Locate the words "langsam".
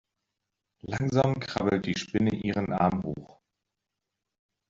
0.81-1.39